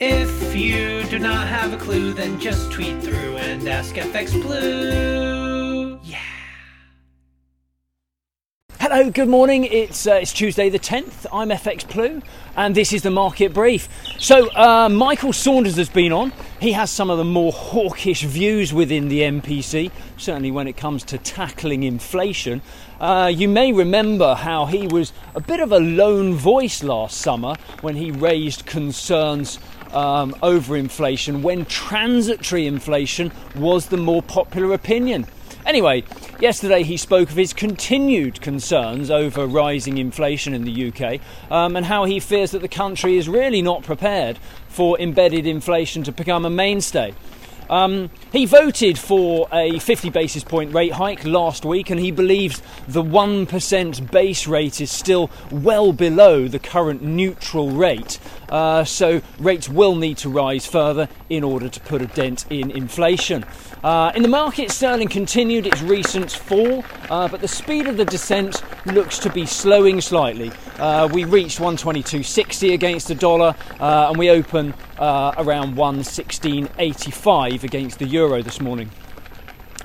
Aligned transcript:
If 0.00 0.54
you 0.54 1.02
do 1.10 1.18
not 1.18 1.48
have 1.48 1.72
a 1.72 1.76
clue, 1.76 2.12
then 2.12 2.38
just 2.38 2.70
tweet 2.70 3.02
through 3.02 3.36
and 3.38 3.66
ask 3.66 3.96
FX 3.96 4.30
Blue. 4.40 5.98
Yeah. 6.04 6.20
Hello, 8.78 9.10
good 9.10 9.28
morning. 9.28 9.64
It's 9.64 10.06
uh, 10.06 10.14
it's 10.14 10.32
Tuesday 10.32 10.70
the 10.70 10.78
10th. 10.78 11.26
I'm 11.32 11.48
FX 11.48 11.92
Blue, 11.92 12.22
and 12.54 12.76
this 12.76 12.92
is 12.92 13.02
the 13.02 13.10
market 13.10 13.52
brief. 13.52 13.88
So, 14.20 14.48
uh, 14.54 14.88
Michael 14.88 15.32
Saunders 15.32 15.74
has 15.78 15.88
been 15.88 16.12
on. 16.12 16.32
He 16.60 16.70
has 16.72 16.92
some 16.92 17.10
of 17.10 17.18
the 17.18 17.24
more 17.24 17.50
hawkish 17.50 18.22
views 18.22 18.72
within 18.72 19.08
the 19.08 19.22
MPC, 19.22 19.90
certainly 20.16 20.52
when 20.52 20.68
it 20.68 20.76
comes 20.76 21.02
to 21.06 21.18
tackling 21.18 21.82
inflation. 21.82 22.62
Uh, 23.00 23.32
you 23.34 23.48
may 23.48 23.72
remember 23.72 24.36
how 24.36 24.66
he 24.66 24.86
was 24.86 25.12
a 25.34 25.40
bit 25.40 25.58
of 25.58 25.72
a 25.72 25.80
lone 25.80 26.34
voice 26.34 26.84
last 26.84 27.18
summer 27.18 27.56
when 27.80 27.96
he 27.96 28.12
raised 28.12 28.64
concerns 28.64 29.58
um, 29.94 30.34
over 30.42 30.76
inflation 30.76 31.42
when 31.42 31.64
transitory 31.66 32.66
inflation 32.66 33.32
was 33.54 33.86
the 33.86 33.96
more 33.96 34.22
popular 34.22 34.72
opinion. 34.72 35.26
Anyway, 35.66 36.02
yesterday 36.40 36.82
he 36.82 36.96
spoke 36.96 37.28
of 37.28 37.36
his 37.36 37.52
continued 37.52 38.40
concerns 38.40 39.10
over 39.10 39.46
rising 39.46 39.98
inflation 39.98 40.54
in 40.54 40.64
the 40.64 40.88
UK 40.88 41.20
um, 41.50 41.76
and 41.76 41.84
how 41.84 42.04
he 42.04 42.20
fears 42.20 42.52
that 42.52 42.62
the 42.62 42.68
country 42.68 43.18
is 43.18 43.28
really 43.28 43.60
not 43.60 43.82
prepared 43.82 44.38
for 44.68 44.98
embedded 44.98 45.46
inflation 45.46 46.02
to 46.02 46.10
become 46.10 46.46
a 46.46 46.50
mainstay. 46.50 47.14
Um, 47.70 48.10
he 48.32 48.46
voted 48.46 48.98
for 48.98 49.46
a 49.52 49.78
50 49.78 50.10
basis 50.10 50.42
point 50.42 50.72
rate 50.72 50.92
hike 50.92 51.24
last 51.24 51.64
week, 51.64 51.90
and 51.90 52.00
he 52.00 52.10
believes 52.10 52.62
the 52.86 53.02
1% 53.02 54.10
base 54.10 54.46
rate 54.46 54.80
is 54.80 54.90
still 54.90 55.30
well 55.50 55.92
below 55.92 56.48
the 56.48 56.58
current 56.58 57.02
neutral 57.02 57.70
rate. 57.70 58.18
Uh, 58.48 58.84
so 58.84 59.20
rates 59.38 59.68
will 59.68 59.94
need 59.94 60.16
to 60.18 60.28
rise 60.28 60.66
further 60.66 61.08
in 61.28 61.44
order 61.44 61.68
to 61.68 61.80
put 61.80 62.02
a 62.02 62.06
dent 62.06 62.44
in 62.50 62.70
inflation. 62.70 63.44
Uh, 63.82 64.10
in 64.14 64.22
the 64.22 64.28
market, 64.28 64.70
sterling 64.70 65.08
continued 65.08 65.66
its 65.66 65.82
recent 65.82 66.30
fall, 66.32 66.84
uh, 67.10 67.28
but 67.28 67.40
the 67.40 67.48
speed 67.48 67.86
of 67.86 67.96
the 67.96 68.04
descent 68.04 68.62
looks 68.86 69.18
to 69.18 69.30
be 69.30 69.46
slowing 69.46 70.00
slightly. 70.00 70.50
Uh, 70.78 71.08
we 71.12 71.24
reached 71.24 71.58
122.60 71.58 72.74
against 72.74 73.08
the 73.08 73.14
dollar, 73.14 73.54
uh, 73.78 74.08
and 74.08 74.18
we 74.18 74.30
open 74.30 74.74
uh, 74.98 75.32
around 75.38 75.76
116.85 75.76 77.62
against 77.62 77.98
the 77.98 78.06
euro 78.06 78.42
this 78.42 78.60
morning. 78.60 78.90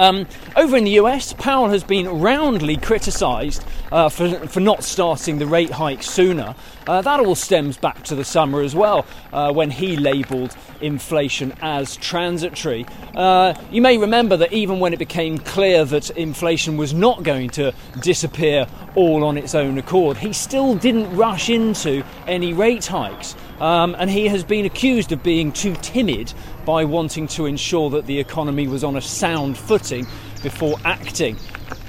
Um, 0.00 0.26
over 0.56 0.78
in 0.78 0.84
the 0.84 0.92
US, 0.92 1.34
Powell 1.34 1.68
has 1.68 1.84
been 1.84 2.08
roundly 2.20 2.78
criticised 2.78 3.62
uh, 3.92 4.08
for, 4.08 4.30
for 4.48 4.58
not 4.58 4.82
starting 4.82 5.38
the 5.38 5.46
rate 5.46 5.68
hike 5.68 6.02
sooner. 6.02 6.54
Uh, 6.86 7.02
that 7.02 7.20
all 7.20 7.34
stems 7.34 7.76
back 7.76 8.02
to 8.04 8.14
the 8.14 8.24
summer 8.24 8.62
as 8.62 8.74
well, 8.74 9.04
uh, 9.34 9.52
when 9.52 9.70
he 9.70 9.98
labelled 9.98 10.56
inflation 10.80 11.52
as 11.60 11.96
transitory. 11.98 12.86
Uh, 13.14 13.52
you 13.70 13.82
may 13.82 13.98
remember 13.98 14.38
that 14.38 14.54
even 14.54 14.80
when 14.80 14.94
it 14.94 14.98
became 14.98 15.36
clear 15.36 15.84
that 15.84 16.08
inflation 16.10 16.78
was 16.78 16.94
not 16.94 17.22
going 17.22 17.50
to 17.50 17.70
disappear 18.00 18.66
all 18.94 19.22
on 19.22 19.36
its 19.36 19.54
own 19.54 19.76
accord, 19.76 20.16
he 20.16 20.32
still 20.32 20.74
didn't 20.74 21.14
rush 21.14 21.50
into 21.50 22.02
any 22.26 22.54
rate 22.54 22.86
hikes. 22.86 23.36
Um, 23.60 23.94
and 23.98 24.08
he 24.08 24.26
has 24.28 24.42
been 24.42 24.64
accused 24.64 25.12
of 25.12 25.22
being 25.22 25.52
too 25.52 25.76
timid 25.82 26.32
by 26.70 26.84
wanting 26.84 27.26
to 27.26 27.46
ensure 27.46 27.90
that 27.90 28.06
the 28.06 28.20
economy 28.20 28.68
was 28.68 28.84
on 28.84 28.94
a 28.94 29.00
sound 29.00 29.58
footing 29.58 30.06
before 30.40 30.78
acting. 30.84 31.36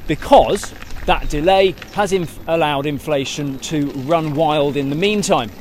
Because 0.07 0.73
that 1.05 1.29
delay 1.29 1.75
has 1.93 2.11
inf- 2.11 2.39
allowed 2.47 2.87
inflation 2.87 3.59
to 3.59 3.91
run 4.07 4.33
wild 4.33 4.75
in 4.75 4.89
the 4.89 4.95
meantime. 4.95 5.51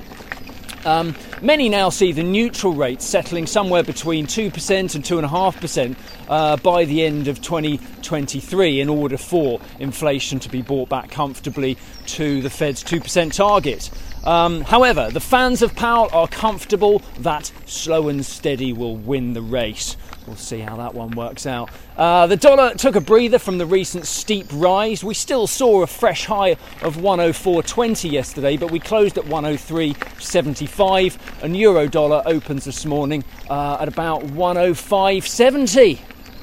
Um, 0.86 1.14
many 1.42 1.68
now 1.68 1.90
see 1.90 2.12
the 2.12 2.22
neutral 2.22 2.72
rate 2.72 3.02
settling 3.02 3.46
somewhere 3.46 3.82
between 3.82 4.26
2% 4.26 4.94
and 4.94 5.04
2.5% 5.04 5.96
uh, 6.30 6.56
by 6.56 6.86
the 6.86 7.04
end 7.04 7.28
of 7.28 7.42
2023 7.42 8.80
in 8.80 8.88
order 8.88 9.18
for 9.18 9.60
inflation 9.78 10.38
to 10.38 10.48
be 10.48 10.62
brought 10.62 10.88
back 10.88 11.10
comfortably 11.10 11.76
to 12.06 12.40
the 12.40 12.48
Fed's 12.48 12.82
2% 12.82 13.34
target. 13.34 13.90
Um, 14.24 14.62
however, 14.62 15.10
the 15.10 15.20
fans 15.20 15.62
of 15.62 15.74
Powell 15.74 16.08
are 16.12 16.28
comfortable 16.28 17.02
that 17.20 17.50
slow 17.66 18.08
and 18.08 18.24
steady 18.24 18.72
will 18.72 18.96
win 18.96 19.32
the 19.32 19.42
race. 19.42 19.96
We'll 20.26 20.36
see 20.36 20.60
how 20.60 20.76
that 20.76 20.94
one 20.94 21.12
works 21.12 21.46
out. 21.46 21.70
Uh, 21.96 22.26
the 22.26 22.36
dollar 22.36 22.74
took 22.74 22.96
a 22.96 23.00
breather 23.00 23.38
from 23.38 23.58
the 23.58 23.66
recent 23.66 24.06
steep 24.06 24.46
rise. 24.52 25.02
We 25.02 25.14
still 25.14 25.46
saw 25.46 25.82
a 25.82 25.86
fresh 25.86 26.26
high 26.26 26.56
of 26.82 26.96
104.20 26.96 28.10
yesterday, 28.10 28.56
but 28.56 28.70
we 28.70 28.78
closed 28.78 29.18
at 29.18 29.24
103.75, 29.24 31.42
and 31.42 31.56
euro 31.56 31.88
dollar 31.88 32.22
opens 32.26 32.64
this 32.64 32.84
morning 32.84 33.24
uh, 33.48 33.78
at 33.80 33.88
about 33.88 34.22
105.70. 34.22 35.98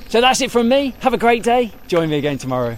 So 0.09 0.22
that's 0.22 0.42
it 0.42 0.52
from 0.52 0.70
me. 0.70 0.96
Have 1.02 1.14
a 1.14 1.18
great 1.18 1.44
day. 1.44 1.72
Join 1.88 2.09
me 2.09 2.18
again 2.18 2.38
tomorrow. 2.38 2.78